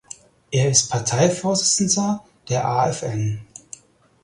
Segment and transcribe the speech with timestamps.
[0.49, 3.45] Er ist Parteivorsitzender der Afn.